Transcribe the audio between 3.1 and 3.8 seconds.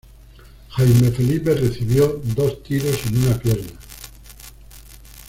una pierna.